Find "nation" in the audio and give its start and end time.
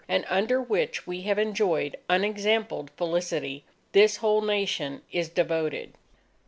4.41-5.03